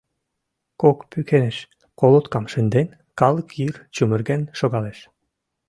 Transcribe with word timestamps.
Кок 0.81 0.97
пӱкенеш 1.11 1.57
колоткам 1.99 2.45
шынден, 2.51 2.87
калык 3.19 3.47
йыр 3.59 3.75
чумырген 3.95 4.41
шогалеш. 4.59 4.99